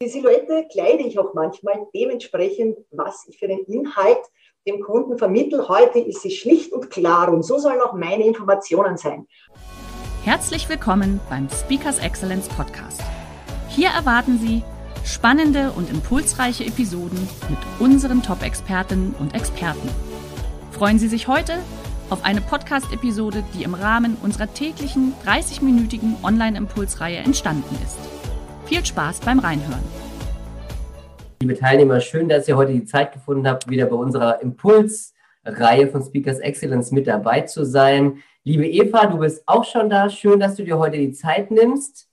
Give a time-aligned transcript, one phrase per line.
[0.00, 4.20] Die Silhouette kleide ich auch manchmal dementsprechend, was ich für den Inhalt
[4.64, 5.68] dem Kunden vermittle.
[5.68, 9.26] Heute ist sie schlicht und klar und so sollen auch meine Informationen sein.
[10.22, 13.02] Herzlich willkommen beim Speakers Excellence Podcast.
[13.70, 14.62] Hier erwarten Sie
[15.04, 19.88] spannende und impulsreiche Episoden mit unseren Top-Expertinnen und Experten.
[20.70, 21.58] Freuen Sie sich heute
[22.08, 28.17] auf eine Podcast-Episode, die im Rahmen unserer täglichen 30-minütigen Online-Impulsreihe entstanden ist.
[28.68, 29.82] Viel Spaß beim Reinhören.
[31.40, 36.02] Liebe Teilnehmer, schön, dass ihr heute die Zeit gefunden habt, wieder bei unserer Impulsreihe von
[36.02, 38.22] Speakers Excellence mit dabei zu sein.
[38.44, 40.10] Liebe Eva, du bist auch schon da.
[40.10, 42.10] Schön, dass du dir heute die Zeit nimmst.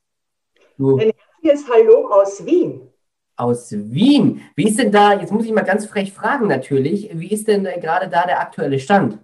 [0.77, 1.11] Du Ein
[1.41, 2.87] herzliches Hallo aus Wien.
[3.35, 4.41] Aus Wien.
[4.55, 7.65] Wie ist denn da, jetzt muss ich mal ganz frech fragen natürlich, wie ist denn
[7.65, 9.17] gerade da der aktuelle Stand?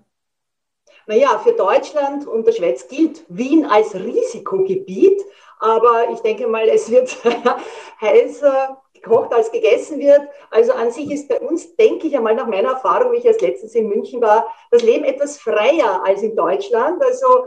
[1.08, 5.22] Naja, für Deutschland und der Schweiz gilt Wien als Risikogebiet.
[5.62, 7.16] Aber ich denke mal, es wird
[8.02, 10.22] heißer gekocht als gegessen wird.
[10.50, 13.42] Also an sich ist bei uns, denke ich einmal nach meiner Erfahrung, wie ich als
[13.42, 17.04] letztens in München war, das Leben etwas freier als in Deutschland.
[17.04, 17.46] Also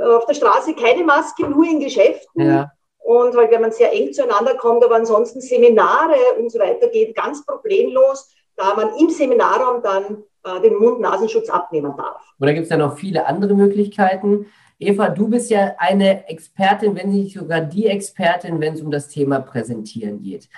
[0.00, 2.40] auf der Straße keine Maske, nur in Geschäften.
[2.40, 2.70] Ja.
[2.98, 7.16] Und halt, wenn man sehr eng zueinander kommt, aber ansonsten Seminare und so weiter geht
[7.16, 12.22] ganz problemlos, da man im Seminarraum dann äh, den Mund-Nasenschutz abnehmen darf.
[12.38, 14.46] Oder gibt es ja noch viele andere Möglichkeiten.
[14.80, 19.08] Eva, du bist ja eine Expertin, wenn nicht sogar die Expertin, wenn es um das
[19.08, 20.48] Thema Präsentieren geht.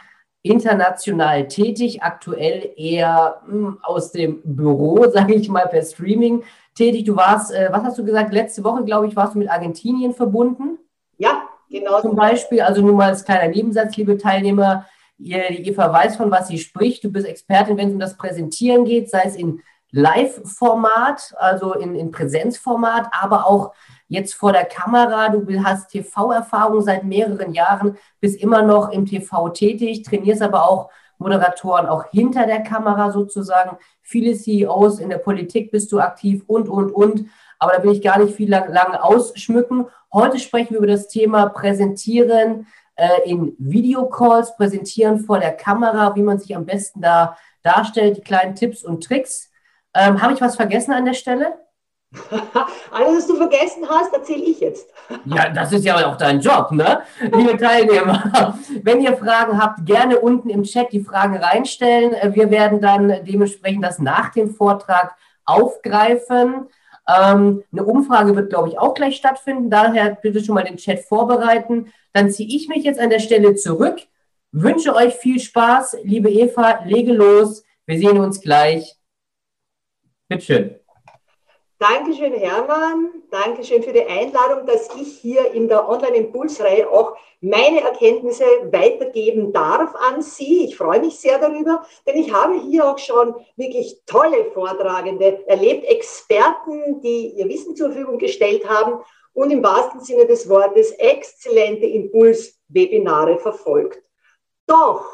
[0.42, 7.04] International tätig, aktuell eher mh, hm, aus dem Büro, sage ich mal, per Streaming tätig.
[7.04, 10.14] Du warst, äh, was hast du gesagt, letzte Woche, glaube ich, warst du mit Argentinien
[10.14, 10.78] verbunden?
[11.18, 12.00] Ja, genau.
[12.00, 14.86] Zum Beispiel, also nur mal als kleiner Nebensatz, liebe Teilnehmer,
[15.18, 17.02] ihr, die Eva weiß, von was sie spricht.
[17.02, 19.62] Du bist Expertin, wenn es um das Präsentieren geht, sei es in
[19.92, 23.72] Live-Format, also in, in Präsenzformat, aber auch
[24.12, 25.30] jetzt vor der Kamera.
[25.30, 30.90] Du hast TV-Erfahrung seit mehreren Jahren, bist immer noch im TV tätig, trainierst aber auch
[31.18, 33.78] Moderatoren auch hinter der Kamera sozusagen.
[34.02, 37.26] Viele CEOs in der Politik bist du aktiv und, und, und.
[37.58, 39.86] Aber da will ich gar nicht viel lang, lang ausschmücken.
[40.12, 46.22] Heute sprechen wir über das Thema Präsentieren äh, in Videocalls, Präsentieren vor der Kamera, wie
[46.22, 49.50] man sich am besten da darstellt, die kleinen Tipps und Tricks.
[49.94, 51.54] Ähm, Habe ich was vergessen an der Stelle?
[52.90, 54.88] Alles, was du vergessen hast, erzähle ich jetzt.
[55.24, 57.02] Ja, das ist ja auch dein Job, ne?
[57.20, 62.34] Liebe Teilnehmer, wenn ihr Fragen habt, gerne unten im Chat die Fragen reinstellen.
[62.34, 66.68] Wir werden dann dementsprechend das nach dem Vortrag aufgreifen.
[67.08, 69.70] Ähm, eine Umfrage wird, glaube ich, auch gleich stattfinden.
[69.70, 71.92] Daher bitte schon mal den Chat vorbereiten.
[72.12, 74.00] Dann ziehe ich mich jetzt an der Stelle zurück.
[74.52, 75.96] Wünsche euch viel Spaß.
[76.04, 77.64] Liebe Eva, lege los.
[77.86, 78.96] Wir sehen uns gleich.
[80.28, 80.81] Bitteschön.
[81.82, 83.10] Dankeschön, Hermann.
[83.32, 89.92] Dankeschön für die Einladung, dass ich hier in der Online-Impulsreihe auch meine Erkenntnisse weitergeben darf
[89.96, 90.66] an Sie.
[90.66, 95.84] Ich freue mich sehr darüber, denn ich habe hier auch schon wirklich tolle Vortragende erlebt,
[95.86, 101.86] Experten, die ihr Wissen zur Verfügung gestellt haben und im wahrsten Sinne des Wortes exzellente
[101.86, 104.00] Impuls-Webinare verfolgt.
[104.68, 105.04] Doch,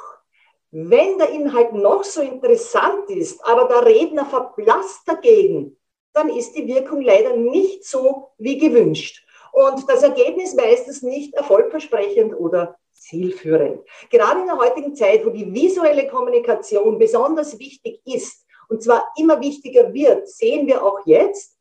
[0.71, 5.78] wenn der Inhalt noch so interessant ist, aber der Redner verblasst dagegen,
[6.19, 9.25] dann ist die Wirkung leider nicht so wie gewünscht.
[9.53, 13.81] Und das Ergebnis meistens nicht erfolgversprechend oder zielführend.
[14.11, 19.41] Gerade in der heutigen Zeit, wo die visuelle Kommunikation besonders wichtig ist, und zwar immer
[19.41, 21.57] wichtiger wird, sehen wir auch jetzt,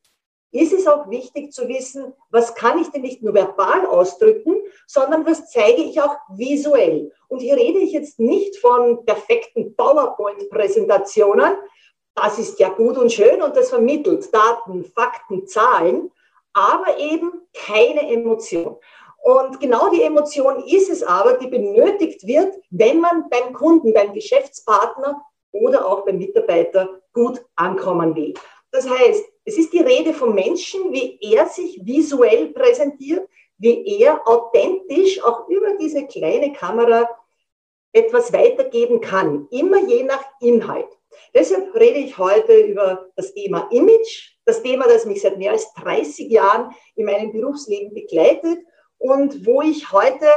[0.52, 4.56] ist es auch wichtig zu wissen, was kann ich denn nicht nur verbal ausdrücken,
[4.88, 7.12] sondern was zeige ich auch visuell.
[7.28, 11.58] Und hier rede ich jetzt nicht von perfekten PowerPoint-Präsentationen,
[12.18, 16.12] das ist ja gut und schön und das vermittelt Daten, Fakten, Zahlen,
[16.54, 18.78] aber eben keine Emotion.
[19.24, 24.14] Und genau die Emotion ist es aber, die benötigt wird, wenn man beim Kunden, beim
[24.14, 25.22] Geschäftspartner
[25.52, 28.34] oder auch beim Mitarbeiter gut ankommen will.
[28.72, 33.28] Das heißt, es ist die Rede vom Menschen, wie er sich visuell präsentiert,
[33.60, 37.08] wie er authentisch auch über diese kleine Kamera
[37.92, 40.97] etwas weitergeben kann, immer je nach Inhalt.
[41.34, 45.72] Deshalb rede ich heute über das Thema Image, das Thema, das mich seit mehr als
[45.74, 48.60] 30 Jahren in meinem Berufsleben begleitet
[48.98, 50.28] und wo ich heute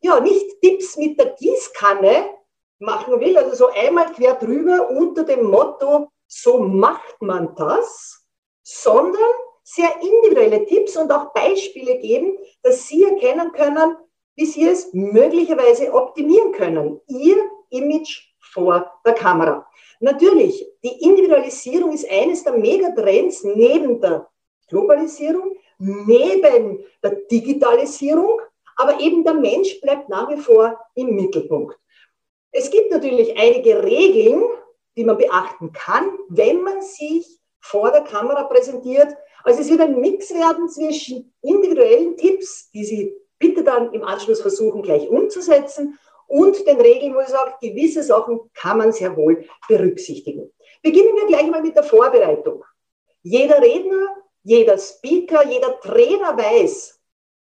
[0.00, 2.30] ja nicht Tipps mit der Gießkanne
[2.78, 8.24] machen will, also so einmal quer drüber unter dem Motto, so macht man das,
[8.62, 9.30] sondern
[9.64, 13.96] sehr individuelle Tipps und auch Beispiele geben, dass Sie erkennen können,
[14.36, 17.00] wie Sie es möglicherweise optimieren können.
[17.08, 17.36] Ihr
[17.70, 19.66] Image vor der Kamera.
[20.00, 24.28] Natürlich, die Individualisierung ist eines der Megatrends neben der
[24.68, 28.40] Globalisierung, neben der Digitalisierung,
[28.76, 31.76] aber eben der Mensch bleibt nach wie vor im Mittelpunkt.
[32.52, 34.42] Es gibt natürlich einige Regeln,
[34.96, 37.26] die man beachten kann, wenn man sich
[37.60, 39.14] vor der Kamera präsentiert.
[39.44, 44.40] Also es wird ein Mix werden zwischen individuellen Tipps, die Sie bitte dann im Anschluss
[44.40, 45.98] versuchen gleich umzusetzen
[46.28, 50.52] und den Regeln, wo ich sage, gewisse Sachen kann man sehr wohl berücksichtigen.
[50.82, 52.64] Beginnen wir gleich mal mit der Vorbereitung.
[53.22, 57.00] Jeder Redner, jeder Speaker, jeder Trainer weiß,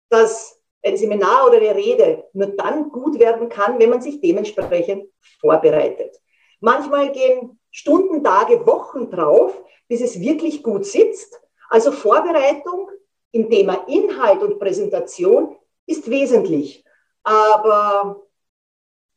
[0.10, 5.10] dass ein Seminar oder eine Rede nur dann gut werden kann, wenn man sich dementsprechend
[5.39, 6.19] vorbereitet.
[6.60, 11.39] Manchmal gehen Stunden, Tage, Wochen drauf, bis es wirklich gut sitzt.
[11.69, 12.89] Also Vorbereitung
[13.31, 15.56] im Thema Inhalt und Präsentation
[15.86, 16.86] ist wesentlich.
[17.24, 18.25] Aber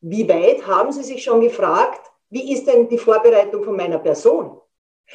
[0.01, 4.61] wie weit haben Sie sich schon gefragt, wie ist denn die Vorbereitung von meiner Person?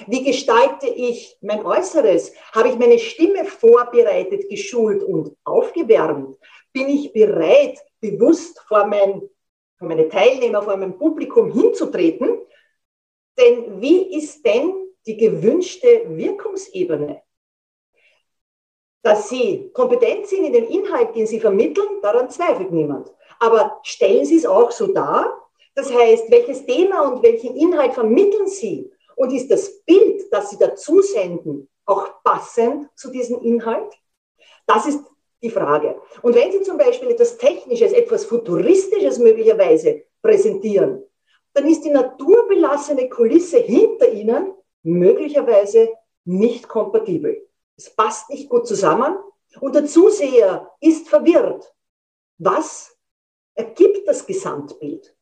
[0.08, 2.34] Wie gestalte ich mein Äußeres?
[2.54, 6.38] Habe ich meine Stimme vorbereitet, geschult und aufgewärmt?
[6.72, 9.22] Bin ich bereit, bewusst vor, mein,
[9.78, 12.40] vor meine Teilnehmer, vor meinem Publikum hinzutreten?
[13.38, 14.74] Denn wie ist denn
[15.06, 17.22] die gewünschte Wirkungsebene?
[19.04, 23.12] Dass Sie kompetent sind in dem Inhalt, den Sie vermitteln, daran zweifelt niemand.
[23.40, 25.50] Aber stellen Sie es auch so dar?
[25.76, 28.92] Das heißt, welches Thema und welchen Inhalt vermitteln Sie?
[29.16, 33.94] Und ist das Bild, das Sie dazu senden, auch passend zu diesem Inhalt?
[34.66, 35.00] Das ist
[35.42, 36.00] die Frage.
[36.22, 41.04] Und wenn Sie zum Beispiel etwas Technisches, etwas Futuristisches möglicherweise präsentieren,
[41.54, 44.54] dann ist die naturbelassene Kulisse hinter Ihnen
[44.84, 45.90] möglicherweise
[46.26, 47.48] nicht kompatibel.
[47.76, 49.18] Es passt nicht gut zusammen
[49.60, 51.74] und der Zuseher ist verwirrt.
[52.38, 52.93] Was
[53.56, 55.16] ergibt das Gesamtbild?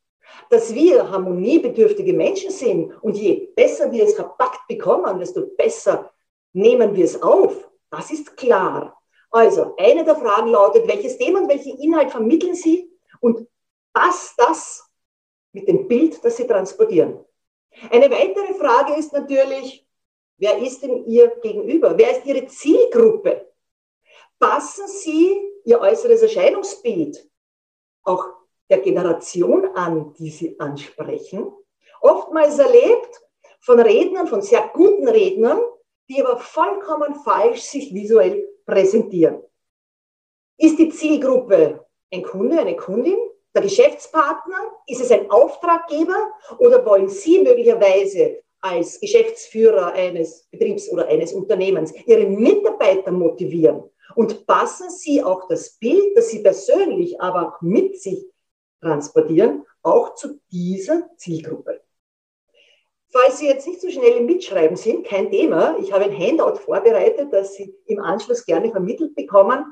[0.49, 6.11] Dass wir harmoniebedürftige Menschen sind und je besser wir es verpackt bekommen, desto besser
[6.53, 7.69] nehmen wir es auf.
[7.89, 8.97] Das ist klar.
[9.29, 12.89] Also, eine der Fragen lautet, welches Thema und welchen Inhalt vermitteln Sie
[13.19, 13.47] und
[13.93, 14.83] passt das
[15.53, 17.23] mit dem Bild, das Sie transportieren?
[17.89, 19.85] Eine weitere Frage ist natürlich,
[20.37, 21.97] wer ist denn Ihr Gegenüber?
[21.97, 23.53] Wer ist Ihre Zielgruppe?
[24.39, 27.30] Passen Sie Ihr äußeres Erscheinungsbild
[28.03, 28.25] auch
[28.69, 31.51] der Generation an, die Sie ansprechen?
[32.01, 33.21] Oftmals erlebt
[33.59, 35.59] von Rednern, von sehr guten Rednern,
[36.09, 39.41] die aber vollkommen falsch sich visuell präsentieren.
[40.57, 43.19] Ist die Zielgruppe ein Kunde, eine Kundin?
[43.53, 44.71] der Geschäftspartner?
[44.87, 51.93] Ist es ein Auftraggeber oder wollen Sie möglicherweise als Geschäftsführer eines Betriebs oder eines Unternehmens
[52.05, 53.83] Ihre Mitarbeiter motivieren?
[54.15, 58.25] Und passen Sie auch das Bild, das Sie persönlich, aber auch mit sich
[58.81, 61.81] transportieren, auch zu dieser Zielgruppe.
[63.11, 65.75] Falls Sie jetzt nicht so schnell im Mitschreiben sind, kein Thema.
[65.79, 69.65] Ich habe ein Handout vorbereitet, das Sie im Anschluss gerne vermittelt bekommen.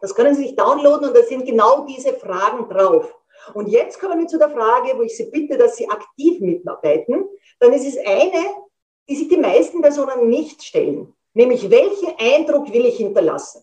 [0.00, 3.12] Das können Sie sich downloaden und da sind genau diese Fragen drauf.
[3.54, 7.28] Und jetzt kommen wir zu der Frage, wo ich Sie bitte, dass Sie aktiv mitarbeiten.
[7.58, 8.44] Dann ist es eine,
[9.08, 11.14] die sich die meisten Personen nicht stellen.
[11.34, 13.62] Nämlich, welchen Eindruck will ich hinterlassen?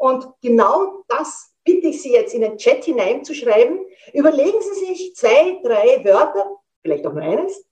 [0.00, 3.84] Und genau das bitte ich Sie jetzt in den Chat hineinzuschreiben.
[4.14, 7.64] Überlegen Sie sich zwei, drei Wörter, vielleicht auch nur eines,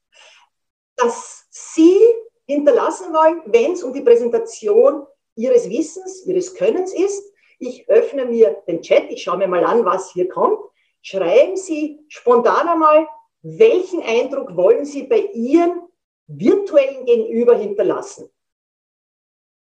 [0.97, 1.99] dass Sie
[2.47, 5.06] hinterlassen wollen, wenn es um die Präsentation
[5.37, 7.23] Ihres Wissens, Ihres Könnens ist
[7.58, 10.58] ich öffne mir den Chat, ich schaue mir mal an, was hier kommt.
[11.02, 13.08] Schreiben Sie spontan einmal,
[13.42, 15.82] welchen Eindruck wollen Sie bei Ihrem
[16.26, 18.30] virtuellen Gegenüber hinterlassen?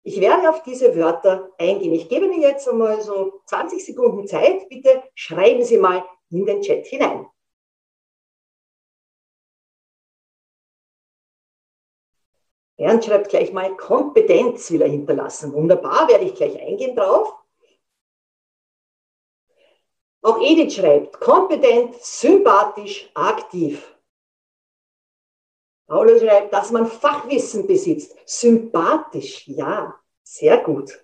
[0.08, 1.92] Ich werde auf diese Wörter eingehen.
[1.92, 4.70] Ich gebe Ihnen jetzt einmal so 20 Sekunden Zeit.
[4.70, 7.28] Bitte schreiben Sie mal in den Chat hinein.
[12.78, 15.52] Bernd schreibt gleich mal Kompetenz will er hinterlassen.
[15.52, 17.36] Wunderbar, werde ich gleich eingehen drauf.
[20.22, 23.97] Auch Edith schreibt, kompetent, sympathisch, aktiv.
[25.88, 28.16] Paulus schreibt, dass man Fachwissen besitzt.
[28.26, 31.00] Sympathisch, ja, sehr gut.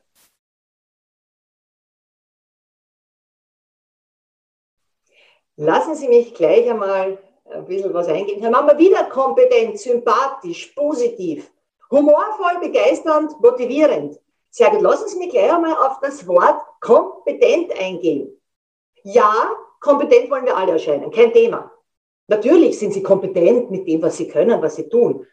[5.55, 8.41] Lassen Sie mich gleich einmal ein bisschen was eingehen.
[8.41, 11.51] Herr Mama, wieder kompetent, sympathisch, positiv,
[11.89, 14.19] humorvoll, begeisternd, motivierend.
[14.49, 14.81] Sehr gut.
[14.81, 18.41] Lassen Sie mich gleich einmal auf das Wort kompetent eingehen.
[19.03, 21.71] Ja, kompetent wollen wir alle erscheinen, kein Thema.
[22.27, 25.25] Natürlich sind sie kompetent mit dem, was sie können, was sie tun.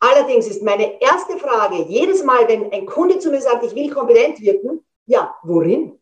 [0.00, 3.90] Allerdings ist meine erste Frage jedes Mal, wenn ein Kunde zu mir sagt, ich will
[3.90, 5.98] kompetent wirken, ja, worin?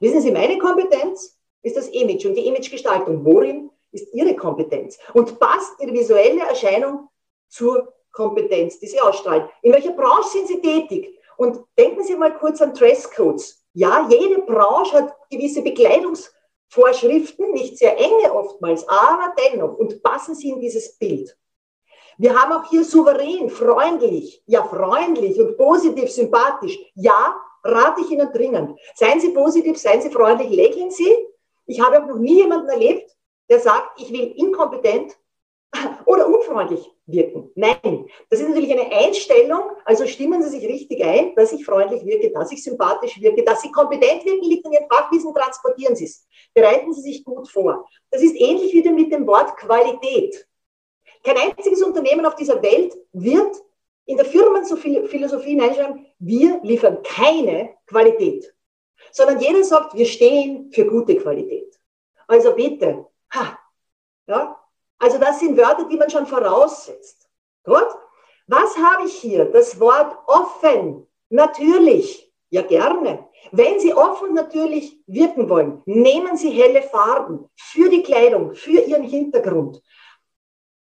[0.00, 3.24] Wissen Sie, meine Kompetenz ist das Image und die Imagegestaltung.
[3.24, 4.98] Worin ist Ihre Kompetenz?
[5.14, 7.08] Und passt Ihre visuelle Erscheinung
[7.48, 9.48] zur Kompetenz, die Sie ausstrahlen?
[9.62, 11.18] In welcher Branche sind Sie tätig?
[11.36, 13.64] Und denken Sie mal kurz an Dresscodes.
[13.72, 15.62] Ja, jede Branche hat gewisse
[16.68, 19.78] Bekleidungsvorschriften, nicht sehr enge oftmals, aber dennoch.
[19.78, 21.36] Und passen Sie in dieses Bild.
[22.18, 26.76] Wir haben auch hier souverän, freundlich, ja freundlich und positiv, sympathisch.
[26.94, 28.78] Ja, rate ich Ihnen dringend.
[28.94, 31.14] Seien Sie positiv, seien Sie freundlich, lächeln Sie.
[31.66, 33.16] Ich habe auch noch nie jemanden erlebt,
[33.48, 35.16] der sagt, ich will inkompetent
[36.06, 37.50] oder unfreundlich wirken.
[37.54, 42.04] Nein, das ist natürlich eine Einstellung, also stimmen Sie sich richtig ein, dass ich freundlich
[42.04, 46.04] wirke, dass ich sympathisch wirke, dass Sie kompetent wirken, liegt in Ihrem Fachwissen, transportieren Sie
[46.04, 46.26] es.
[46.54, 47.86] Bereiten Sie sich gut vor.
[48.10, 50.46] Das ist ähnlich wieder mit dem Wort Qualität.
[51.22, 53.56] Kein einziges Unternehmen auf dieser Welt wird
[54.06, 58.54] in der Firmenphilosophie hineinschreiben, wir liefern keine Qualität,
[59.12, 61.78] sondern jeder sagt, wir stehen für gute Qualität.
[62.26, 63.58] Also bitte, ha,
[64.26, 64.57] ja,
[64.98, 67.28] also das sind Wörter, die man schon voraussetzt.
[67.64, 67.88] Gut?
[68.46, 69.44] Was habe ich hier?
[69.46, 73.28] Das Wort offen, natürlich, ja gerne.
[73.52, 79.04] Wenn Sie offen natürlich wirken wollen, nehmen Sie helle Farben für die Kleidung, für Ihren
[79.04, 79.82] Hintergrund.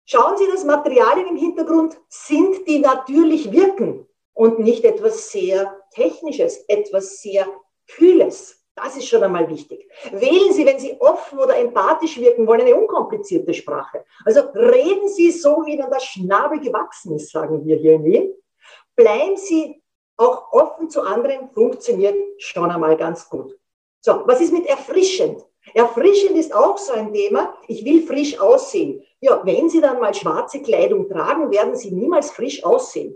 [0.06, 6.64] Schauen Sie das Materialien im Hintergrund, sind die natürlich wirken und nicht etwas sehr Technisches,
[6.68, 7.48] etwas sehr
[7.88, 8.61] Kühles.
[8.84, 9.88] Das ist schon einmal wichtig.
[10.12, 14.04] Wählen Sie, wenn Sie offen oder empathisch wirken wollen, eine unkomplizierte Sprache.
[14.26, 18.34] Also reden Sie so, wie dann der Schnabel gewachsen ist, sagen wir hier in Wien.
[18.96, 19.84] Bleiben Sie
[20.18, 23.56] auch offen zu anderen, funktioniert schon einmal ganz gut.
[24.02, 25.46] So, was ist mit erfrischend?
[25.76, 27.56] Erfrischend ist auch so ein Thema.
[27.68, 29.04] Ich will frisch aussehen.
[29.20, 33.16] Ja, wenn Sie dann mal schwarze Kleidung tragen, werden Sie niemals frisch aussehen.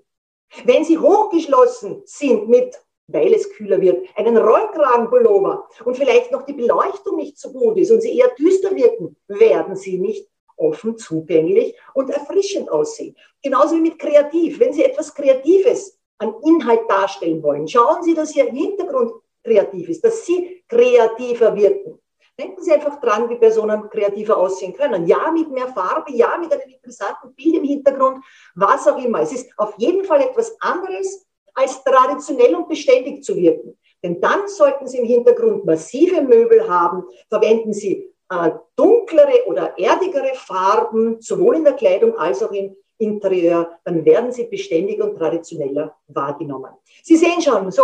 [0.64, 6.54] Wenn Sie hochgeschlossen sind mit, weil es kühler wird, einen Rollkragenpullover und vielleicht noch die
[6.54, 11.76] Beleuchtung nicht so gut ist und Sie eher düster wirken, werden Sie nicht offen zugänglich
[11.94, 13.16] und erfrischend aussehen.
[13.44, 14.60] Genauso wie mit kreativ.
[14.60, 19.12] Wenn Sie etwas Kreatives an Inhalt darstellen wollen, schauen Sie, dass Ihr Hintergrund
[19.44, 22.00] kreativ ist, dass Sie kreativer wirken.
[22.38, 25.08] Denken Sie einfach dran, wie Personen kreativer aussehen können.
[25.08, 29.22] Ja, mit mehr Farbe, ja, mit einem interessanten Bild im Hintergrund, was auch immer.
[29.22, 33.78] Es ist auf jeden Fall etwas anderes, als traditionell und beständig zu wirken.
[34.04, 40.36] Denn dann sollten Sie im Hintergrund massive Möbel haben, verwenden Sie äh, dunklere oder erdigere
[40.36, 45.96] Farben, sowohl in der Kleidung als auch im Interieur, dann werden Sie beständig und traditioneller
[46.08, 46.72] wahrgenommen.
[47.04, 47.84] Sie sehen schon, so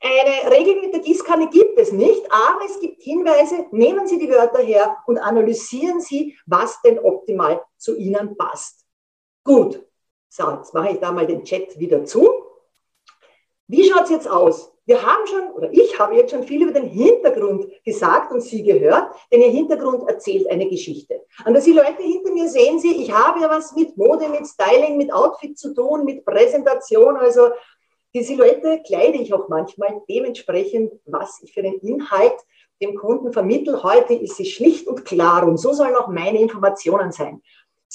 [0.00, 3.66] eine Regel mit der Gießkanne gibt es nicht, aber es gibt Hinweise.
[3.70, 8.84] Nehmen Sie die Wörter her und analysieren Sie, was denn optimal zu Ihnen passt.
[9.42, 9.82] Gut,
[10.28, 12.45] so, jetzt mache ich da mal den Chat wieder zu.
[13.68, 14.72] Wie schaut es jetzt aus?
[14.84, 18.62] Wir haben schon, oder ich habe jetzt schon viel über den Hintergrund gesagt und Sie
[18.62, 21.22] gehört, denn Ihr Hintergrund erzählt eine Geschichte.
[21.44, 24.96] Dass die Leute hinter mir sehen Sie, ich habe ja was mit Mode, mit Styling,
[24.96, 27.48] mit Outfit zu tun, mit Präsentation, also
[28.14, 32.36] die Silhouette kleide ich auch manchmal dementsprechend, was ich für den Inhalt
[32.80, 33.82] dem Kunden vermittle.
[33.82, 37.42] Heute ist sie schlicht und klar und so sollen auch meine Informationen sein.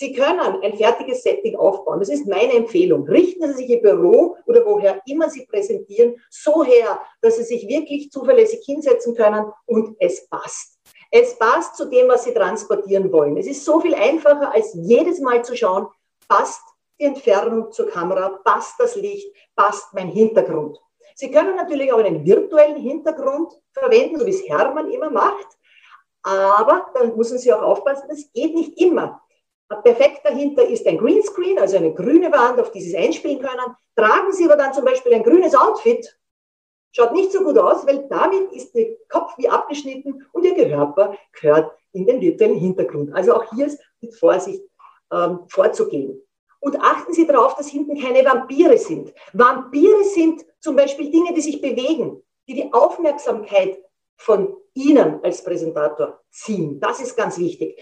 [0.01, 1.99] Sie können ein fertiges Setting aufbauen.
[1.99, 3.07] Das ist meine Empfehlung.
[3.07, 7.67] Richten Sie sich Ihr Büro oder woher immer Sie präsentieren so her, dass Sie sich
[7.67, 10.79] wirklich zuverlässig hinsetzen können und es passt.
[11.11, 13.37] Es passt zu dem, was Sie transportieren wollen.
[13.37, 15.85] Es ist so viel einfacher, als jedes Mal zu schauen,
[16.27, 16.63] passt
[16.99, 20.79] die Entfernung zur Kamera, passt das Licht, passt mein Hintergrund.
[21.13, 25.59] Sie können natürlich auch einen virtuellen Hintergrund verwenden, so wie es Hermann immer macht,
[26.23, 29.21] aber dann müssen Sie auch aufpassen, das geht nicht immer.
[29.83, 33.75] Perfekt dahinter ist ein Greenscreen, also eine grüne Wand, auf die Sie es einspielen können.
[33.95, 36.17] Tragen Sie aber dann zum Beispiel ein grünes Outfit,
[36.91, 41.15] schaut nicht so gut aus, weil damit ist der Kopf wie abgeschnitten und Ihr Körper
[41.33, 43.13] gehört in den virtuellen Hintergrund.
[43.13, 44.63] Also auch hier ist mit Vorsicht
[45.11, 46.21] ähm, vorzugehen.
[46.59, 49.13] Und achten Sie darauf, dass hinten keine Vampire sind.
[49.33, 53.81] Vampire sind zum Beispiel Dinge, die sich bewegen, die die Aufmerksamkeit
[54.17, 56.79] von Ihnen als Präsentator ziehen.
[56.79, 57.81] Das ist ganz wichtig.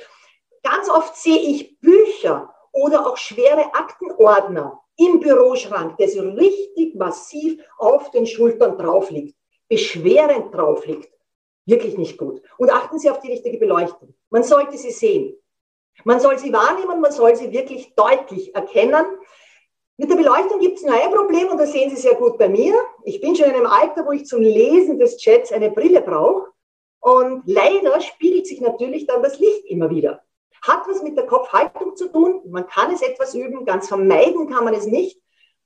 [0.63, 7.61] Ganz oft sehe ich Bücher oder auch schwere Aktenordner im Büroschrank, der so richtig massiv
[7.77, 9.35] auf den Schultern drauf liegt,
[9.69, 11.11] beschwerend drauf liegt.
[11.65, 12.41] Wirklich nicht gut.
[12.57, 14.13] Und achten Sie auf die richtige Beleuchtung.
[14.29, 15.35] Man sollte sie sehen.
[16.03, 19.05] Man soll sie wahrnehmen, man soll sie wirklich deutlich erkennen.
[19.97, 22.47] Mit der Beleuchtung gibt es nur ein Problem und das sehen Sie sehr gut bei
[22.47, 22.73] mir.
[23.03, 26.47] Ich bin schon in einem Alter, wo ich zum Lesen des Chats eine Brille brauche.
[27.01, 30.23] Und leider spiegelt sich natürlich dann das Licht immer wieder.
[30.61, 32.41] Hat was mit der Kopfhaltung zu tun.
[32.45, 35.21] Man kann es etwas üben, ganz vermeiden kann man es nicht.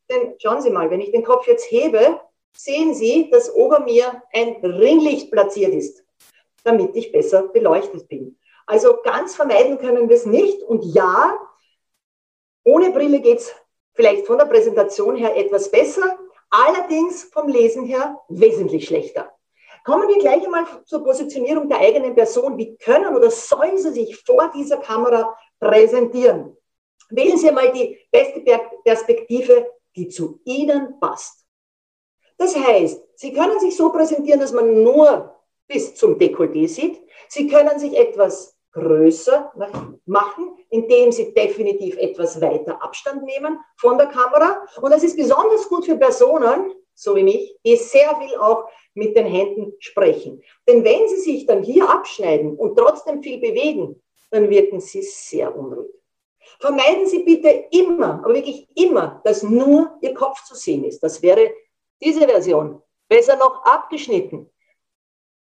[0.09, 2.19] Denn schauen Sie mal, wenn ich den Kopf jetzt hebe,
[2.55, 6.03] sehen Sie, dass ober mir ein Ringlicht platziert ist,
[6.63, 8.38] damit ich besser beleuchtet bin.
[8.65, 10.62] Also ganz vermeiden können wir es nicht.
[10.63, 11.38] Und ja,
[12.63, 13.55] ohne Brille geht es
[13.93, 16.17] vielleicht von der Präsentation her etwas besser,
[16.50, 19.32] allerdings vom Lesen her wesentlich schlechter.
[19.83, 22.57] Kommen wir gleich einmal zur Positionierung der eigenen Person.
[22.57, 26.55] Wie können oder sollen Sie sich vor dieser Kamera präsentieren?
[27.09, 28.41] Wählen Sie einmal die beste
[28.83, 31.45] Perspektive, die zu Ihnen passt.
[32.37, 35.35] Das heißt, Sie können sich so präsentieren, dass man nur
[35.67, 37.01] bis zum Dekolleté sieht.
[37.27, 39.53] Sie können sich etwas größer
[40.05, 44.65] machen, indem Sie definitiv etwas weiter Abstand nehmen von der Kamera.
[44.81, 49.15] Und das ist besonders gut für Personen, so wie mich, die sehr viel auch mit
[49.15, 50.41] den Händen sprechen.
[50.67, 55.55] Denn wenn Sie sich dann hier abschneiden und trotzdem viel bewegen, dann wirken Sie sehr
[55.55, 55.91] unruhig.
[56.59, 61.01] Vermeiden Sie bitte immer, aber wirklich immer, dass nur Ihr Kopf zu sehen ist.
[61.01, 61.51] Das wäre
[62.01, 62.81] diese Version.
[63.07, 64.50] Besser noch abgeschnitten.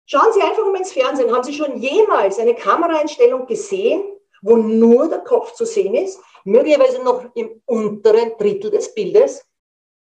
[0.06, 1.32] Schauen Sie einfach mal ins Fernsehen.
[1.32, 4.04] Haben Sie schon jemals eine Kameraeinstellung gesehen,
[4.42, 6.20] wo nur der Kopf zu sehen ist?
[6.44, 9.44] Möglicherweise noch im unteren Drittel des Bildes?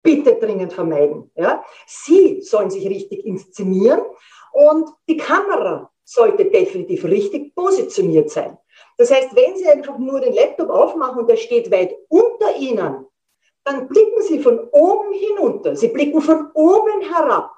[0.01, 1.31] Bitte dringend vermeiden.
[1.35, 1.63] Ja?
[1.85, 4.01] Sie sollen sich richtig inszenieren
[4.53, 8.57] und die Kamera sollte definitiv richtig positioniert sein.
[8.97, 13.05] Das heißt, wenn Sie einfach nur den Laptop aufmachen und der steht weit unter Ihnen,
[13.63, 15.75] dann blicken Sie von oben hinunter.
[15.75, 17.51] Sie blicken von oben herab.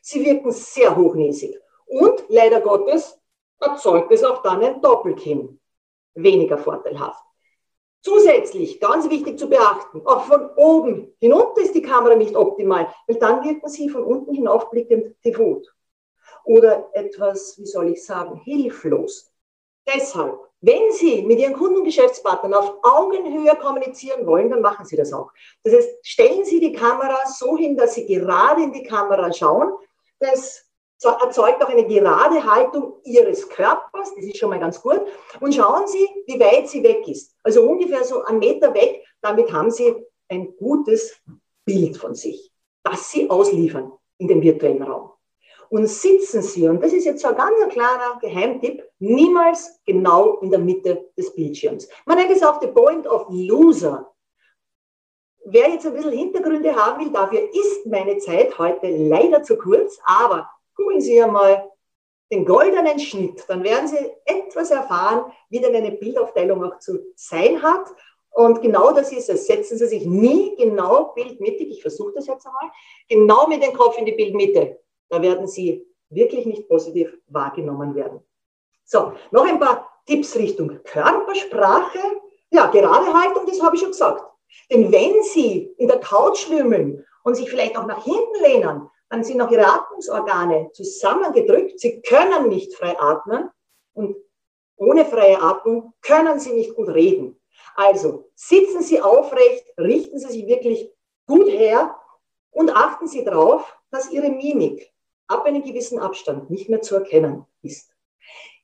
[0.00, 1.58] Sie wirken sehr hochnäsig.
[1.86, 3.20] Und leider Gottes
[3.60, 5.60] erzeugt es auch dann ein Doppelkinn.
[6.14, 7.22] Weniger vorteilhaft.
[8.02, 13.18] Zusätzlich, ganz wichtig zu beachten, auch von oben hinunter ist die Kamera nicht optimal, weil
[13.18, 15.66] dann wirken Sie von unten hinaufblickend devot.
[16.44, 19.32] Oder etwas, wie soll ich sagen, hilflos.
[19.86, 24.96] Deshalb, wenn Sie mit Ihren Kunden und Geschäftspartnern auf Augenhöhe kommunizieren wollen, dann machen Sie
[24.96, 25.30] das auch.
[25.64, 29.72] Das heißt, stellen Sie die Kamera so hin, dass Sie gerade in die Kamera schauen.
[30.20, 30.67] Das
[31.04, 35.00] erzeugt auch eine gerade Haltung Ihres Körpers, das ist schon mal ganz gut.
[35.40, 37.34] Und schauen Sie, wie weit sie weg ist.
[37.42, 39.94] Also ungefähr so einen Meter weg, damit haben Sie
[40.28, 41.16] ein gutes
[41.64, 45.12] Bild von sich, das Sie ausliefern in den virtuellen Raum.
[45.70, 50.50] Und sitzen Sie, und das ist jetzt so ein ganz klarer Geheimtipp, niemals genau in
[50.50, 51.88] der Mitte des Bildschirms.
[52.06, 54.10] Man nennt es auch the point of loser.
[55.44, 59.98] Wer jetzt ein bisschen Hintergründe haben will, dafür ist meine Zeit heute leider zu kurz,
[60.04, 61.72] aber Gucken Sie einmal
[62.30, 67.60] den goldenen Schnitt, dann werden Sie etwas erfahren, wie denn eine Bildaufteilung auch zu sein
[67.60, 67.86] hat.
[68.30, 69.46] Und genau das ist es.
[69.46, 72.70] Setzen Sie sich nie genau bildmittig, ich versuche das jetzt einmal,
[73.08, 74.78] genau mit dem Kopf in die Bildmitte.
[75.08, 78.20] Da werden Sie wirklich nicht positiv wahrgenommen werden.
[78.84, 81.98] So, noch ein paar Tipps Richtung Körpersprache.
[82.50, 84.22] Ja, gerade Haltung, das habe ich schon gesagt.
[84.70, 89.24] Denn wenn Sie in der Couch schwimmen und sich vielleicht auch nach hinten lehnen, dann
[89.24, 91.80] sind auch ihre Atmungsorgane zusammengedrückt.
[91.80, 93.50] Sie können nicht frei atmen
[93.94, 94.16] und
[94.76, 97.40] ohne freie Atmung können sie nicht gut reden.
[97.74, 100.90] Also sitzen Sie aufrecht, richten Sie sich wirklich
[101.26, 101.96] gut her
[102.50, 104.92] und achten Sie darauf, dass Ihre Mimik
[105.26, 107.92] ab einem gewissen Abstand nicht mehr zu erkennen ist.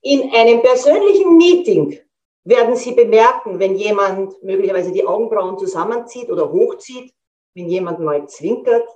[0.03, 1.99] In einem persönlichen Meeting
[2.45, 7.15] werden Sie bemerken, wenn jemand möglicherweise die Augenbrauen zusammenzieht oder hochzieht,
[7.55, 8.89] wenn jemand mal zwinkert,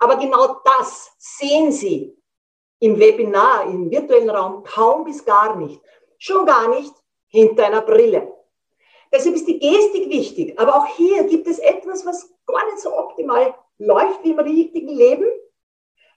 [0.00, 2.16] aber genau das sehen Sie
[2.80, 5.80] im Webinar, im virtuellen Raum kaum bis gar nicht.
[6.18, 6.92] Schon gar nicht
[7.28, 8.32] hinter einer Brille.
[9.12, 10.58] Deshalb ist die Gestik wichtig.
[10.58, 14.88] Aber auch hier gibt es etwas, was gar nicht so optimal läuft wie im richtigen
[14.88, 15.26] Leben.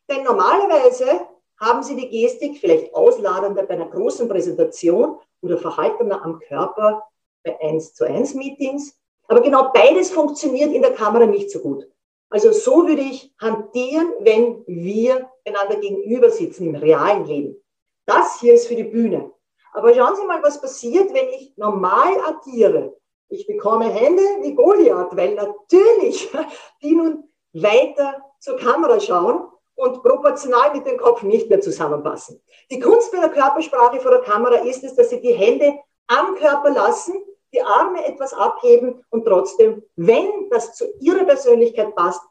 [0.10, 1.28] Denn normalerweise
[1.60, 7.04] haben Sie die Gestik vielleicht ausladender bei einer großen Präsentation oder verhaltener am Körper
[7.44, 8.98] bei 1 zu 1 Meetings.
[9.28, 11.88] Aber genau beides funktioniert in der Kamera nicht so gut.
[12.34, 17.64] Also so würde ich hantieren, wenn wir einander gegenüber sitzen im realen Leben.
[18.08, 19.32] Das hier ist für die Bühne.
[19.72, 22.98] Aber schauen Sie mal, was passiert, wenn ich normal agiere.
[23.30, 26.28] Ich bekomme Hände wie Goliath, weil natürlich
[26.82, 32.42] die nun weiter zur Kamera schauen und proportional mit dem Kopf nicht mehr zusammenpassen.
[32.72, 35.76] Die Kunst bei der Körpersprache vor der Kamera ist es, dass Sie die Hände
[36.08, 37.14] am Körper lassen
[37.54, 42.22] die Arme etwas abheben und trotzdem, wenn das zu Ihrer Persönlichkeit passt,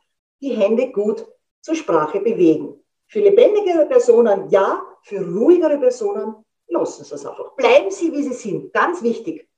[0.40, 1.26] die Hände gut
[1.60, 2.82] zur Sprache bewegen.
[3.06, 7.52] Für lebendigere Personen ja, für ruhigere Personen lassen Sie es einfach.
[7.52, 8.72] Bleiben Sie, wie Sie sind.
[8.72, 9.48] Ganz wichtig.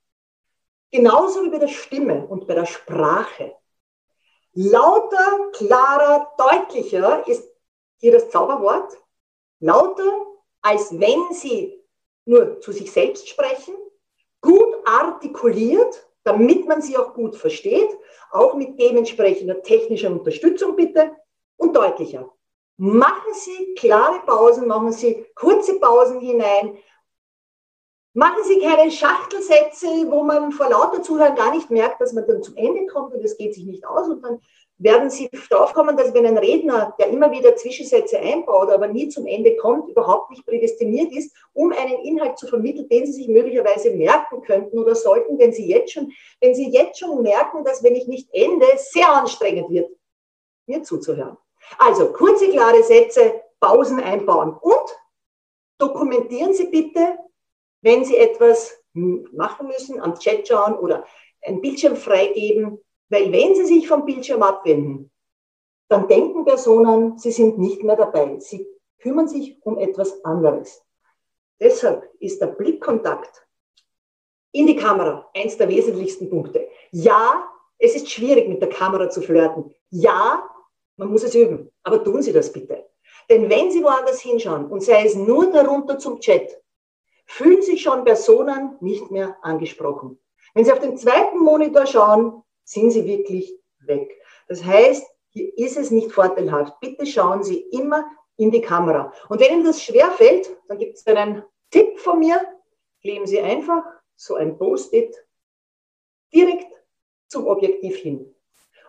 [0.91, 3.55] Genauso wie bei der Stimme und bei der Sprache.
[4.53, 7.49] Lauter, klarer, deutlicher ist
[7.97, 8.97] hier das Zauberwort.
[9.59, 10.25] Lauter,
[10.61, 11.81] als wenn Sie
[12.25, 13.75] nur zu sich selbst sprechen,
[14.41, 17.89] gut artikuliert, damit man sie auch gut versteht,
[18.31, 21.11] auch mit dementsprechender technischer Unterstützung bitte
[21.57, 22.31] und deutlicher.
[22.77, 26.77] Machen Sie klare Pausen, machen Sie kurze Pausen hinein,
[28.13, 32.43] machen Sie keine Schachtelsätze, wo man vor lauter Zuhören gar nicht merkt, dass man dann
[32.43, 34.41] zum Ende kommt und es geht sich nicht aus und dann
[34.77, 39.25] werden Sie draufkommen, dass wenn ein Redner, der immer wieder Zwischensätze einbaut, aber nie zum
[39.25, 43.91] Ende kommt, überhaupt nicht prädestiniert ist, um einen Inhalt zu vermitteln, den Sie sich möglicherweise
[43.91, 46.11] merken könnten oder sollten, wenn Sie jetzt schon,
[46.41, 49.89] wenn Sie jetzt schon merken, dass wenn ich nicht ende, sehr anstrengend wird,
[50.67, 51.37] mir zuzuhören.
[51.77, 54.97] Also kurze, klare Sätze, Pausen einbauen und
[55.77, 57.17] dokumentieren Sie bitte,
[57.81, 61.05] wenn Sie etwas machen müssen, am Chat schauen oder
[61.41, 65.11] ein Bildschirm freigeben, weil wenn Sie sich vom Bildschirm abwenden,
[65.87, 68.39] dann denken Personen, sie sind nicht mehr dabei.
[68.39, 68.67] Sie
[68.99, 70.83] kümmern sich um etwas anderes.
[71.59, 73.45] Deshalb ist der Blickkontakt
[74.51, 76.67] in die Kamera eins der wesentlichsten Punkte.
[76.91, 79.73] Ja, es ist schwierig, mit der Kamera zu flirten.
[79.89, 80.49] Ja,
[80.97, 81.71] man muss es üben.
[81.83, 82.85] Aber tun Sie das bitte.
[83.29, 86.61] Denn wenn Sie woanders hinschauen und sei es nur darunter zum Chat,
[87.25, 90.19] fühlen sich schon Personen nicht mehr angesprochen.
[90.53, 94.21] Wenn Sie auf den zweiten Monitor schauen, sind sie wirklich weg.
[94.47, 96.79] Das heißt, hier ist es nicht vorteilhaft.
[96.79, 98.05] Bitte schauen Sie immer
[98.37, 99.13] in die Kamera.
[99.29, 102.39] Und wenn Ihnen das schwer fällt, dann gibt es einen Tipp von mir.
[103.01, 103.83] Kleben Sie einfach
[104.15, 105.15] so ein Post-it
[106.33, 106.71] direkt
[107.27, 108.33] zum Objektiv hin.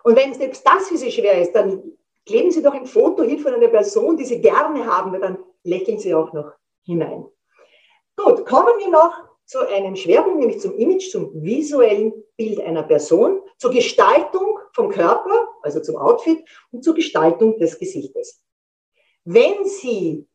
[0.03, 1.83] Und wenn selbst das für Sie schwer ist, dann
[2.25, 5.37] kleben Sie doch ein Foto hin von einer Person, die Sie gerne haben, weil dann
[5.63, 7.25] lächeln Sie auch noch hinein.
[8.15, 9.13] Gut, kommen wir noch
[9.45, 15.49] zu einem Schwerpunkt, nämlich zum Image, zum visuellen Bild einer Person, zur Gestaltung vom Körper,
[15.61, 18.41] also zum Outfit und zur Gestaltung des Gesichtes.
[19.25, 20.27] Wenn Sie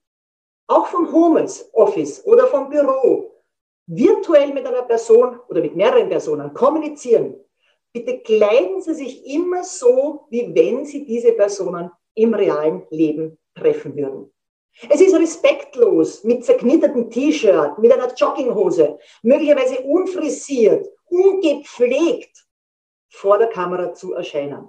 [0.66, 3.42] auch vom Homeoffice oder vom Büro
[3.86, 7.36] virtuell mit einer Person oder mit mehreren Personen kommunizieren,
[7.92, 13.96] bitte kleiden Sie sich immer so, wie wenn Sie diese Personen im realen Leben treffen
[13.96, 14.32] würden.
[14.88, 22.46] Es ist respektlos, mit zerknittertem T-Shirt, mit einer Jogginghose, möglicherweise unfrisiert, ungepflegt
[23.12, 24.68] vor der Kamera zu erscheinen.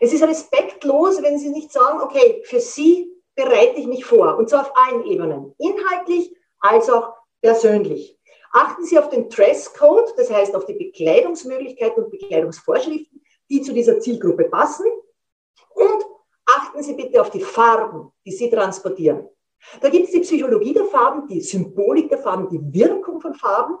[0.00, 4.48] Es ist respektlos, wenn Sie nicht sagen, okay, für Sie bereite ich mich vor, und
[4.48, 8.18] zwar auf allen Ebenen, inhaltlich als auch persönlich.
[8.52, 14.00] Achten Sie auf den Dresscode, das heißt auf die Bekleidungsmöglichkeiten und Bekleidungsvorschriften, die zu dieser
[14.00, 14.86] Zielgruppe passen.
[15.74, 16.04] Und
[16.46, 19.28] achten Sie bitte auf die Farben, die Sie transportieren.
[19.80, 23.76] Da gibt es die Psychologie der Farben, die Symbolik der Farben, die Wirkung von Farben,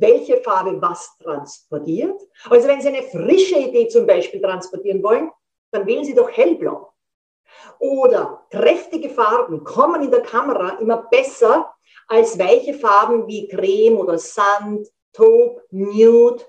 [0.00, 2.20] welche Farbe was transportiert.
[2.48, 5.30] Also wenn Sie eine frische Idee zum Beispiel transportieren wollen,
[5.70, 6.92] dann wählen Sie doch hellblau.
[7.78, 11.72] Oder kräftige Farben kommen in der Kamera immer besser
[12.06, 16.44] als weiche Farben wie Creme oder Sand, Taupe, Nude,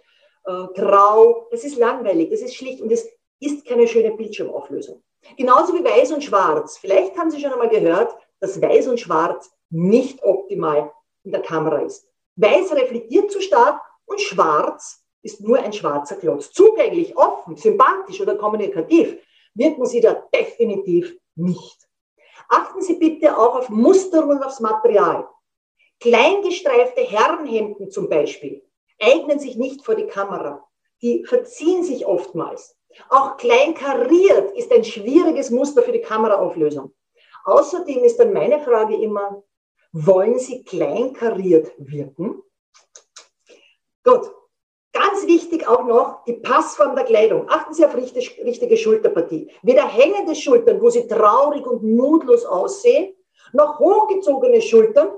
[0.45, 1.47] äh, Grau.
[1.51, 3.07] Das ist langweilig, das ist schlicht und es
[3.39, 5.03] ist keine schöne Bildschirmauflösung.
[5.38, 6.77] Genauso wie Weiß und Schwarz.
[6.77, 10.91] Vielleicht haben Sie schon einmal gehört, dass Weiß und Schwarz nicht optimal
[11.23, 12.08] in der Kamera ist.
[12.39, 16.52] Weiß reflektiert zu stark und Schwarz ist nur ein schwarzer Klotz.
[16.52, 19.17] Zugänglich, offen, sympathisch oder kommunikativ
[19.54, 21.78] wirken Sie da definitiv nicht.
[22.47, 25.28] Achten Sie bitte auch auf Musterung und aufs Material.
[25.99, 28.63] Kleingestreifte Herrenhemden zum Beispiel
[29.02, 30.65] eignen sich nicht vor die Kamera.
[31.02, 32.78] Die verziehen sich oftmals.
[33.10, 36.93] Auch klein kariert ist ein schwieriges Muster für die Kameraauflösung.
[37.43, 39.43] Außerdem ist dann meine Frage immer,
[39.91, 42.41] wollen Sie kleinkariert wirken?
[44.04, 44.32] Gut.
[44.91, 47.47] Ganz wichtig auch noch die Passform der Kleidung.
[47.47, 49.52] Achten Sie auf richtig, richtige Schulterpartie.
[49.62, 53.15] Weder hängende Schultern, wo Sie traurig und mutlos aussehen,
[53.54, 55.10] noch hochgezogene Schultern,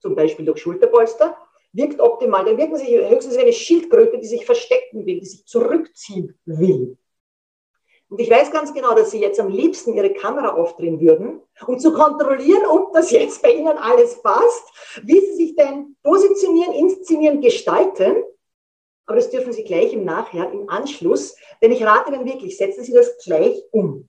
[0.00, 1.36] zum Beispiel durch Schulterpolster,
[1.72, 2.44] wirkt optimal.
[2.44, 6.98] Dann wirken Sie höchstens wie eine Schildkröte, die sich verstecken will, die sich zurückziehen will.
[8.12, 11.78] Und ich weiß ganz genau, dass Sie jetzt am liebsten Ihre Kamera aufdrehen würden, um
[11.78, 17.40] zu kontrollieren, ob das jetzt bei Ihnen alles passt, wie Sie sich denn positionieren, inszenieren,
[17.40, 18.22] gestalten.
[19.06, 22.84] Aber das dürfen Sie gleich im Nachher, im Anschluss, denn ich rate Ihnen wirklich, setzen
[22.84, 24.06] Sie das gleich um.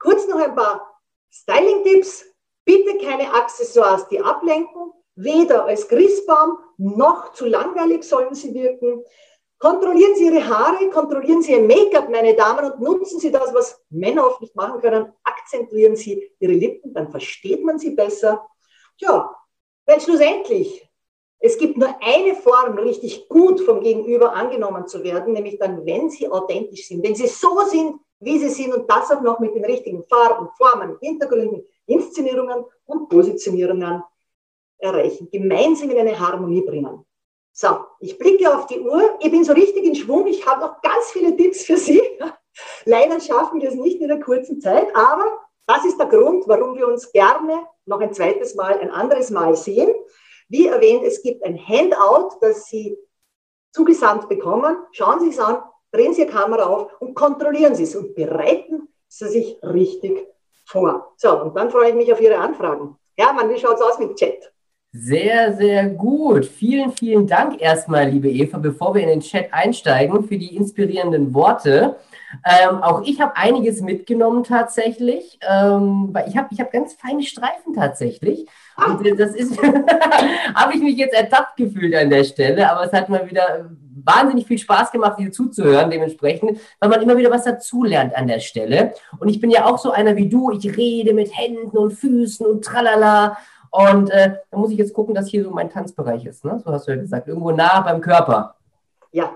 [0.00, 2.24] Kurz noch ein paar Styling-Tipps.
[2.64, 4.90] Bitte keine Accessoires, die ablenken.
[5.14, 9.04] Weder als Grissbaum noch zu langweilig sollen sie wirken.
[9.58, 13.82] Kontrollieren Sie Ihre Haare, kontrollieren Sie Ihr Make-up, meine Damen, und nutzen Sie das, was
[13.88, 15.12] Männer oft nicht machen können.
[15.22, 18.46] Akzentuieren Sie Ihre Lippen, dann versteht man sie besser.
[18.98, 19.34] Ja,
[19.86, 20.88] weil schlussendlich,
[21.38, 26.10] es gibt nur eine Form, richtig gut vom Gegenüber angenommen zu werden, nämlich dann, wenn
[26.10, 29.54] Sie authentisch sind, wenn Sie so sind, wie Sie sind und das auch noch mit
[29.54, 34.02] den richtigen Farben, Formen, Hintergründen, Inszenierungen und Positionierungen
[34.78, 37.04] erreichen, gemeinsam in eine Harmonie bringen.
[37.52, 39.16] So, ich blicke auf die Uhr.
[39.20, 40.26] Ich bin so richtig in Schwung.
[40.26, 42.02] Ich habe noch ganz viele Tipps für Sie.
[42.84, 45.24] Leider schaffen wir es nicht in einer kurzen Zeit, aber
[45.66, 49.56] das ist der Grund, warum wir uns gerne noch ein zweites Mal, ein anderes Mal
[49.56, 49.88] sehen.
[50.48, 52.98] Wie erwähnt, es gibt ein Handout, das Sie
[53.72, 54.76] zugesandt bekommen.
[54.92, 58.88] Schauen Sie es an, drehen Sie Ihre Kamera auf und kontrollieren Sie es und bereiten
[59.08, 60.26] Sie sich richtig
[60.66, 61.14] vor.
[61.16, 62.98] So, und dann freue ich mich auf Ihre Anfragen.
[63.16, 64.53] Hermann, wie schaut es aus mit Chat?
[64.96, 66.46] Sehr, sehr gut.
[66.46, 71.34] Vielen, vielen Dank erstmal, liebe Eva, bevor wir in den Chat einsteigen, für die inspirierenden
[71.34, 71.96] Worte.
[72.44, 77.24] Ähm, auch ich habe einiges mitgenommen tatsächlich, ähm, weil ich habe ich hab ganz feine
[77.24, 78.46] Streifen tatsächlich.
[78.76, 79.60] Und äh, das ist,
[80.54, 83.70] habe ich mich jetzt ertappt gefühlt an der Stelle, aber es hat mal wieder
[84.04, 88.38] wahnsinnig viel Spaß gemacht, dir zuzuhören, dementsprechend, weil man immer wieder was dazulernt an der
[88.38, 88.94] Stelle.
[89.18, 92.46] Und ich bin ja auch so einer wie du, ich rede mit Händen und Füßen
[92.46, 93.36] und tralala.
[93.74, 96.62] Und äh, da muss ich jetzt gucken, dass hier so mein Tanzbereich ist, ne?
[96.64, 98.54] So hast du ja gesagt, irgendwo nah beim Körper.
[99.10, 99.32] Ja,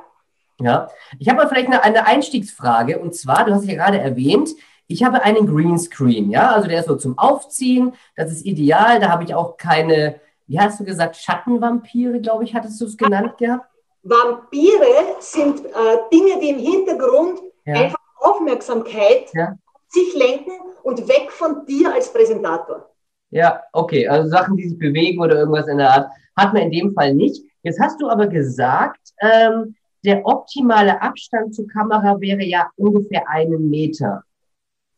[0.61, 4.51] ja, ich habe mal vielleicht eine, eine Einstiegsfrage und zwar, du hast ja gerade erwähnt,
[4.89, 9.11] ich habe einen Greenscreen, ja, also der ist so zum Aufziehen, das ist ideal, da
[9.11, 13.39] habe ich auch keine, wie hast du gesagt, Schattenvampire, glaube ich, hattest du es genannt
[13.39, 13.67] gehabt?
[14.03, 15.71] Vampire sind äh,
[16.13, 17.75] Dinge, die im Hintergrund ja.
[17.75, 19.55] einfach Aufmerksamkeit ja.
[19.89, 22.88] sich lenken und weg von dir als Präsentator.
[23.31, 26.71] Ja, okay, also Sachen, die sich bewegen oder irgendwas in der Art, hat man in
[26.71, 27.45] dem Fall nicht.
[27.63, 33.69] Jetzt hast du aber gesagt, ähm, der optimale Abstand zur Kamera wäre ja ungefähr einen
[33.69, 34.23] Meter.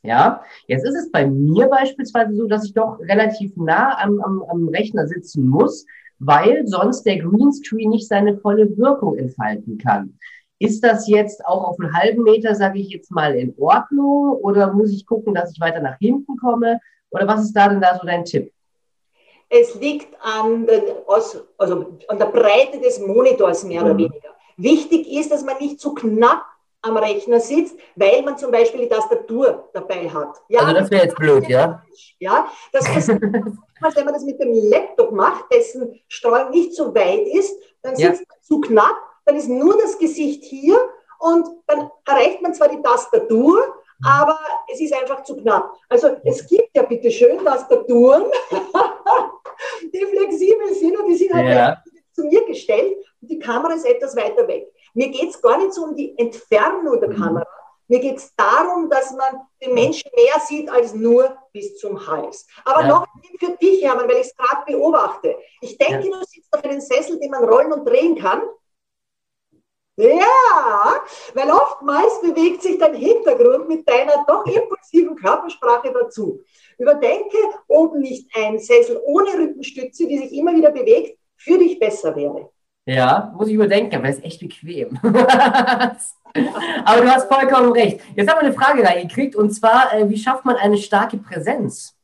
[0.03, 4.43] Ja, jetzt ist es bei mir beispielsweise so, dass ich doch relativ nah am, am,
[4.43, 5.85] am Rechner sitzen muss,
[6.19, 10.19] weil sonst der Greenscreen nicht seine volle Wirkung entfalten kann.
[10.59, 14.73] Ist das jetzt auch auf einen halben Meter, sage ich jetzt mal, in Ordnung oder
[14.73, 16.81] muss ich gucken, dass ich weiter nach hinten komme?
[17.11, 18.53] Oder was ist da denn da so dein Tipp?
[19.49, 20.67] Es liegt an,
[21.59, 23.87] also an der Breite des Monitors mehr mhm.
[23.87, 24.29] oder weniger.
[24.57, 26.45] Wichtig ist, dass man nicht zu knapp
[26.83, 30.41] am Rechner sitzt, weil man zum Beispiel die Tastatur dabei hat.
[30.49, 31.83] Ja, also das wäre jetzt blöd, ja?
[32.19, 37.27] Ja, das ist, wenn man das mit dem Laptop macht, dessen Streuung nicht so weit
[37.27, 38.27] ist, dann sitzt ja.
[38.29, 38.97] man zu knapp,
[39.27, 40.79] dann ist nur das Gesicht hier
[41.19, 43.63] und dann erreicht man zwar die Tastatur,
[44.05, 44.39] aber
[44.73, 45.73] es ist einfach zu knapp.
[45.89, 48.25] Also es gibt ja bitte schön Tastaturen,
[49.83, 51.83] die flexibel sind und die sind halt ja.
[52.13, 54.73] zu mir gestellt die Kamera ist etwas weiter weg.
[54.95, 57.17] Mir geht es gar nicht so um die Entfernung der mhm.
[57.17, 57.47] Kamera.
[57.89, 62.47] Mir geht es darum, dass man den Menschen mehr sieht als nur bis zum Hals.
[62.65, 62.89] Aber ja.
[62.89, 63.07] noch
[63.41, 65.37] für dich, Hermann, weil ich es gerade beobachte.
[65.61, 66.19] Ich denke, ja.
[66.19, 68.43] du sitzt auf einem Sessel, den man rollen und drehen kann.
[70.01, 71.03] Ja,
[71.35, 76.41] weil oftmals bewegt sich dein Hintergrund mit deiner doch impulsiven Körpersprache dazu.
[76.79, 77.37] Überdenke,
[77.69, 82.51] ob nicht ein Sessel ohne Rückenstütze, die sich immer wieder bewegt, für dich besser wäre.
[82.87, 84.99] Ja, muss ich überdenken, aber ist echt bequem.
[85.03, 88.01] aber du hast vollkommen recht.
[88.17, 91.95] Jetzt haben wir eine Frage reingekriegt und zwar, äh, wie schafft man eine starke Präsenz?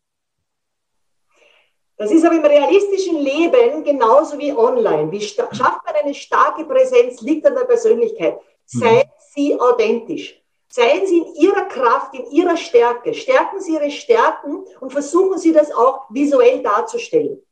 [1.99, 5.11] Das ist aber im realistischen Leben genauso wie online.
[5.11, 8.37] Wie schafft man eine starke Präsenz, liegt an der Persönlichkeit.
[8.37, 8.79] Mhm.
[8.79, 10.43] Seien Sie authentisch.
[10.69, 13.15] Seien Sie in Ihrer Kraft, in Ihrer Stärke.
[13.15, 17.43] Stärken Sie Ihre Stärken und versuchen Sie das auch visuell darzustellen.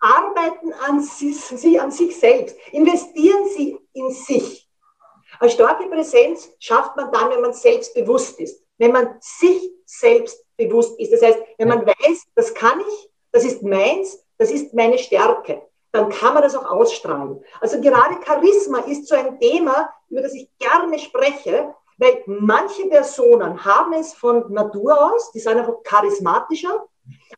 [0.00, 2.56] Arbeiten an sich, Sie an sich selbst.
[2.72, 4.68] Investieren Sie in sich.
[5.38, 8.62] Eine starke Präsenz schafft man dann, wenn man selbstbewusst ist.
[8.78, 11.12] Wenn man sich selbst bewusst ist.
[11.12, 15.62] Das heißt, wenn man weiß, das kann ich, das ist meins, das ist meine Stärke,
[15.90, 17.44] dann kann man das auch ausstrahlen.
[17.60, 23.64] Also gerade Charisma ist so ein Thema, über das ich gerne spreche, weil manche Personen
[23.64, 26.86] haben es von Natur aus, die sind einfach charismatischer.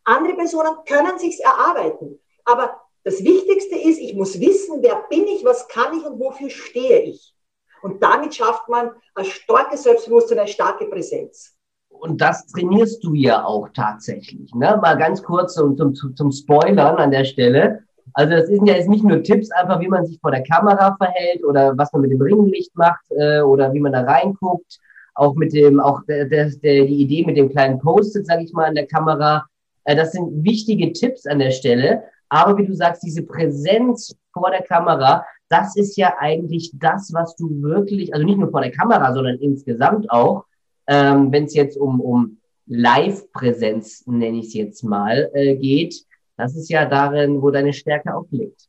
[0.05, 2.21] Andere Personen können sich's erarbeiten.
[2.45, 6.51] Aber das Wichtigste ist, ich muss wissen, wer bin ich, was kann ich und wofür
[6.51, 7.35] stehe ich.
[7.81, 11.56] Und damit schafft man ein starkes Selbstbewusstsein, eine starke Präsenz.
[12.01, 14.55] Und das trainierst du ja auch tatsächlich.
[14.55, 14.79] Ne?
[14.81, 17.81] Mal ganz kurz zum, zum, zum Spoilern an der Stelle.
[18.15, 20.97] Also das sind ja jetzt nicht nur Tipps, einfach wie man sich vor der Kamera
[20.97, 24.79] verhält oder was man mit dem Ringlicht macht äh, oder wie man da reinguckt.
[25.15, 28.53] Auch mit dem, auch der, der, der, die Idee mit dem kleinen Post-it, sage ich
[28.53, 29.47] mal, an der Kamera.
[29.85, 32.05] Äh, das sind wichtige Tipps an der Stelle.
[32.29, 37.37] Aber wie du sagst, diese Präsenz vor der Kamera, das ist ja eigentlich das, was
[37.37, 40.45] du wirklich, also nicht nur vor der Kamera, sondern insgesamt auch,
[40.87, 46.05] ähm, wenn es jetzt um, um Live-Präsenz, nenne ich es jetzt mal, äh, geht,
[46.37, 48.69] das ist ja darin, wo deine Stärke auch liegt.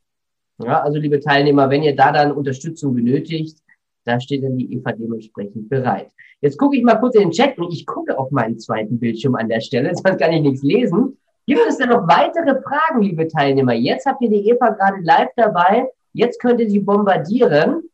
[0.63, 3.59] Ja, also liebe Teilnehmer, wenn ihr da dann Unterstützung benötigt,
[4.05, 6.09] da steht dann die Eva dementsprechend bereit.
[6.41, 9.35] Jetzt gucke ich mal kurz in den Chat und ich gucke auf meinen zweiten Bildschirm
[9.35, 11.17] an der Stelle, sonst kann ich nichts lesen.
[11.45, 13.73] Gibt es denn noch weitere Fragen, liebe Teilnehmer?
[13.73, 15.87] Jetzt habt ihr die Eva gerade live dabei.
[16.13, 17.86] Jetzt könnt ihr sie bombardieren.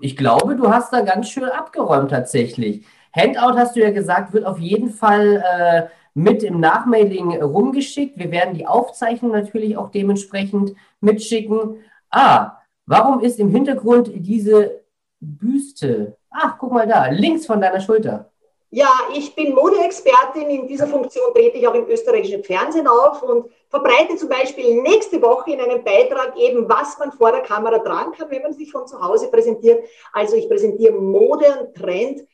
[0.00, 2.86] Ich glaube, du hast da ganz schön abgeräumt tatsächlich.
[3.12, 8.18] Handout hast du ja gesagt, wird auf jeden Fall äh, mit im Nachmailing rumgeschickt.
[8.18, 11.76] Wir werden die Aufzeichnung natürlich auch dementsprechend mitschicken.
[12.10, 14.82] Ah, warum ist im Hintergrund diese
[15.20, 16.16] Büste?
[16.30, 18.30] Ach, guck mal da, links von deiner Schulter.
[18.70, 20.50] Ja, ich bin Modeexpertin.
[20.50, 25.22] In dieser Funktion trete ich auch im österreichischen Fernsehen auf und verbreite zum Beispiel nächste
[25.22, 28.70] Woche in einem Beitrag eben, was man vor der Kamera tragen kann, wenn man sich
[28.70, 29.82] von zu Hause präsentiert.
[30.12, 32.26] Also ich präsentiere Mode und Trend.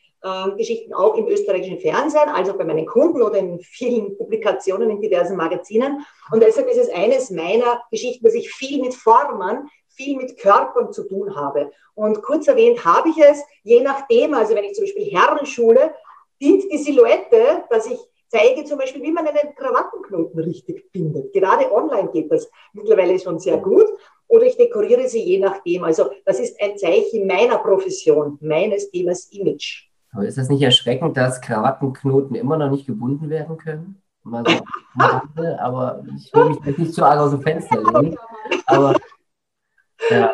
[0.57, 5.37] Geschichten auch im österreichischen Fernsehen, also bei meinen Kunden oder in vielen Publikationen in diversen
[5.37, 6.03] Magazinen.
[6.31, 10.91] Und deshalb ist es eines meiner Geschichten, dass ich viel mit Formen, viel mit Körpern
[10.91, 11.69] zu tun habe.
[11.93, 15.93] Und kurz erwähnt habe ich es, je nachdem, also wenn ich zum Beispiel Herrenschule,
[16.41, 21.33] dient die Silhouette, dass ich zeige zum Beispiel, wie man einen Krawattenknoten richtig bindet.
[21.33, 23.85] Gerade online geht das mittlerweile schon sehr gut.
[24.27, 25.83] Oder ich dekoriere sie je nachdem.
[25.83, 29.87] Also das ist ein Zeichen meiner Profession, meines Themas Image.
[30.11, 34.01] Aber ist das nicht erschreckend, dass Krawattenknoten immer noch nicht gebunden werden können?
[34.23, 38.17] Mal so, aber ich will mich nicht zu arg aus dem Fenster legen.
[38.65, 38.95] Aber
[40.09, 40.33] ja.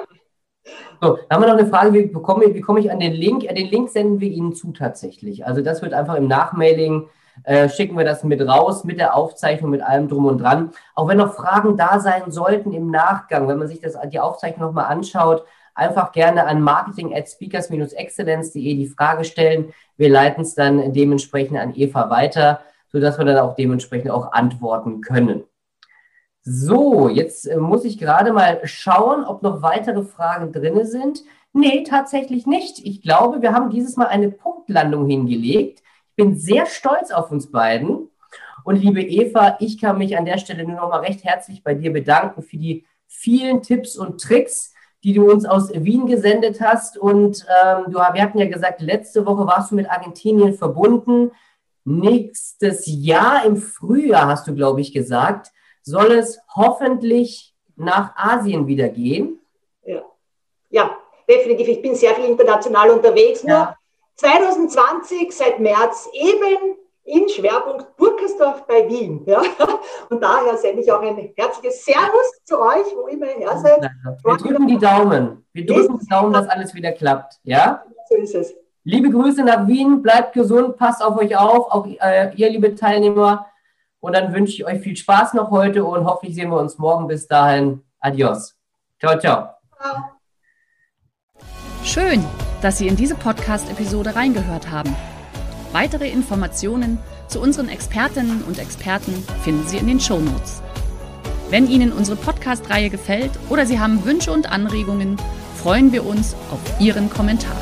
[1.04, 3.42] So, dann haben wir noch eine Frage, wie, bekomme, wie komme ich an den Link?
[3.42, 5.46] Den Link senden wir Ihnen zu tatsächlich.
[5.48, 7.10] Also das wird einfach im Nachmailing,
[7.44, 10.72] äh, schicken wir das mit raus, mit der Aufzeichnung, mit allem drum und dran.
[10.94, 14.68] Auch wenn noch Fragen da sein sollten im Nachgang, wenn man sich das, die Aufzeichnung
[14.68, 19.74] nochmal anschaut, einfach gerne an marketing at speakers-excellence.de die Frage stellen.
[19.98, 22.60] Wir leiten es dann dementsprechend an Eva weiter,
[22.92, 25.46] sodass wir dann auch dementsprechend auch antworten können.
[26.44, 31.24] So, jetzt äh, muss ich gerade mal schauen, ob noch weitere Fragen drin sind.
[31.54, 32.80] Nee, tatsächlich nicht.
[32.86, 35.84] Ich glaube, wir haben dieses Mal eine Punktlandung hingelegt.
[36.10, 38.10] Ich bin sehr stolz auf uns beiden.
[38.64, 41.74] Und liebe Eva, ich kann mich an der Stelle nur noch mal recht herzlich bei
[41.74, 44.74] dir bedanken für die vielen Tipps und Tricks,
[45.04, 46.98] die du uns aus Wien gesendet hast.
[46.98, 51.32] Und ähm, du, wir hatten ja gesagt, letzte Woche warst du mit Argentinien verbunden.
[51.84, 58.90] Nächstes Jahr im Frühjahr, hast du, glaube ich, gesagt, soll es hoffentlich nach Asien wieder
[58.90, 59.40] gehen.
[59.84, 60.02] Ja,
[60.70, 61.68] ja definitiv.
[61.68, 63.44] Ich bin sehr viel international unterwegs.
[63.44, 63.48] Ja.
[63.50, 63.76] Nur
[64.16, 69.24] 2020, seit März, eben in Schwerpunkt Burkersdorf bei Wien.
[69.26, 69.42] Ja?
[70.10, 73.82] Und daher sende ich auch ein herzliches Servus zu euch, wo immer ihr her seid.
[74.24, 75.46] Wir drücken die Daumen.
[75.54, 77.40] Wir drücken die Daumen, dass alles wieder klappt.
[77.44, 77.84] Ja?
[78.10, 78.54] So ist es.
[78.84, 83.46] Liebe Grüße nach Wien, bleibt gesund, passt auf euch auf, auch äh, ihr, liebe Teilnehmer.
[84.02, 87.08] Und dann wünsche ich euch viel Spaß noch heute und hoffentlich sehen wir uns morgen.
[87.08, 88.56] Bis dahin, adios.
[89.00, 89.50] Ciao, ciao.
[91.84, 92.24] Schön,
[92.62, 94.96] dass Sie in diese Podcast-Episode reingehört haben.
[95.72, 100.62] Weitere Informationen zu unseren Expertinnen und Experten finden Sie in den Show Notes.
[101.50, 105.18] Wenn Ihnen unsere Podcast-Reihe gefällt oder Sie haben Wünsche und Anregungen,
[105.56, 107.62] freuen wir uns auf Ihren Kommentar.